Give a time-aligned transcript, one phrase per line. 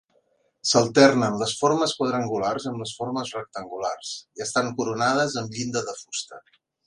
[0.69, 6.43] S'alternen les formes quadrangulars amb les formes rectangulars i estan coronades amb llinda de fusta.